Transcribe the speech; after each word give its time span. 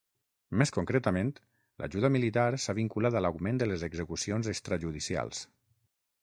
Més 0.59 0.71
concretament, 0.77 1.27
l'ajuda 1.83 2.11
militar 2.15 2.47
s'ha 2.63 2.75
vinculat 2.79 3.19
a 3.19 3.21
l'augment 3.27 3.61
de 3.63 3.69
les 3.73 3.85
execucions 3.89 4.51
extrajudicials. 4.55 5.45